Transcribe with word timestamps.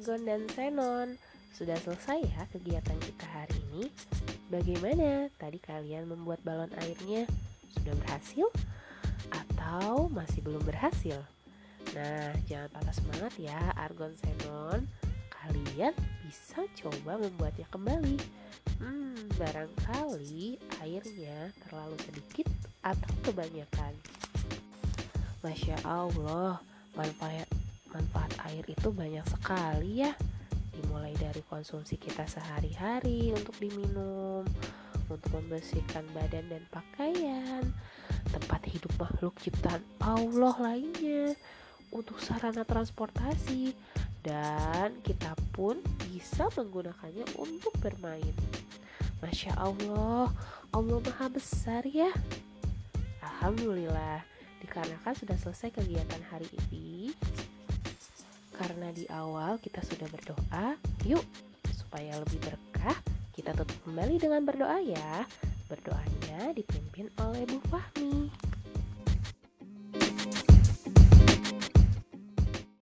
Argon 0.00 0.24
dan 0.28 0.44
Xenon. 0.50 1.16
Sudah 1.56 1.78
selesai 1.80 2.24
ya 2.24 2.42
kegiatan 2.52 2.98
kita 3.00 3.26
hari 3.30 3.56
ini? 3.68 3.88
Bagaimana 4.52 5.28
tadi 5.40 5.56
kalian 5.56 6.08
membuat 6.08 6.40
balon 6.40 6.72
airnya? 6.80 7.24
Sudah 7.72 7.96
berhasil? 8.00 8.48
Atau 9.28 10.08
masih 10.08 10.40
belum 10.44 10.64
berhasil? 10.66 11.20
Nah, 11.96 12.32
jangan 12.44 12.68
patah 12.76 12.94
semangat 12.96 13.32
ya 13.40 13.60
Argon 13.76 14.12
Xenon. 14.20 14.84
Kalian 15.30 15.94
bisa 16.28 16.64
coba 16.80 17.16
membuatnya 17.16 17.68
kembali. 17.72 18.16
Hmm, 18.80 19.16
barangkali 19.36 20.60
airnya 20.80 21.56
terlalu 21.64 21.96
sedikit 22.04 22.48
atau 22.84 23.12
kebanyakan. 23.24 23.96
Masya 25.40 25.76
Allah, 25.88 26.60
manfaat 26.96 27.48
manfaat 27.92 28.32
air 28.50 28.64
itu 28.66 28.88
banyak 28.90 29.26
sekali 29.26 30.06
ya. 30.06 30.12
Dimulai 30.70 31.12
dari 31.18 31.42
konsumsi 31.44 32.00
kita 32.00 32.24
sehari-hari 32.24 33.34
untuk 33.36 33.52
diminum, 33.60 34.46
untuk 35.10 35.30
membersihkan 35.42 36.06
badan 36.14 36.46
dan 36.48 36.62
pakaian, 36.70 37.62
tempat 38.30 38.62
hidup 38.70 38.92
makhluk 38.96 39.34
ciptaan 39.42 39.82
Allah 40.00 40.54
lainnya, 40.62 41.34
untuk 41.90 42.22
sarana 42.22 42.62
transportasi, 42.62 43.74
dan 44.22 44.94
kita 45.02 45.34
pun 45.50 45.82
bisa 46.06 46.46
menggunakannya 46.54 47.26
untuk 47.36 47.74
bermain. 47.82 48.32
Masya 49.20 49.52
Allah, 49.58 50.32
Allah 50.72 50.98
Maha 51.02 51.26
Besar 51.28 51.84
ya. 51.84 52.08
Alhamdulillah, 53.20 54.24
dikarenakan 54.64 55.12
sudah 55.12 55.36
selesai 55.36 55.76
kegiatan 55.76 56.22
hari 56.32 56.48
ini, 56.70 57.12
di 58.90 59.06
awal 59.10 59.62
kita 59.62 59.80
sudah 59.86 60.06
berdoa, 60.10 60.74
yuk 61.06 61.22
supaya 61.70 62.18
lebih 62.18 62.38
berkah, 62.42 62.98
kita 63.30 63.54
tutup 63.54 63.78
kembali 63.86 64.18
dengan 64.18 64.42
berdoa 64.42 64.78
ya. 64.82 65.26
Berdoanya 65.70 66.50
dipimpin 66.50 67.06
oleh 67.22 67.46
Bu 67.46 67.62